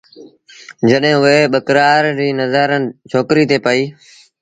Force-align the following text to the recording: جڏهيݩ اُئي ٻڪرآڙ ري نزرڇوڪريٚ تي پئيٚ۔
جڏهيݩ 0.89 1.19
اُئي 1.23 1.39
ٻڪرآڙ 1.53 2.01
ري 2.17 2.27
نزرڇوڪريٚ 2.39 3.49
تي 3.49 3.57
پئيٚ۔ 3.65 3.87